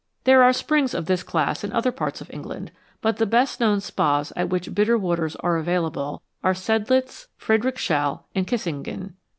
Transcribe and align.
There 0.23 0.41
are 0.41 0.51
springs 0.51 0.95
of 0.95 1.05
this 1.05 1.21
class 1.21 1.63
in 1.63 1.71
other 1.73 1.91
parts 1.91 2.21
of 2.21 2.33
England, 2.33 2.71
but 3.01 3.17
the 3.17 3.27
best 3.27 3.59
known 3.59 3.81
spas 3.81 4.33
at 4.35 4.49
which 4.49 4.73
bitter 4.73 4.97
waters 4.97 5.35
are 5.41 5.57
available 5.57 6.23
are 6.43 6.55
Sedlitz, 6.55 7.27
Friedrichshall, 7.37 8.23
and 8.33 8.47
Kissingen. 8.47 9.13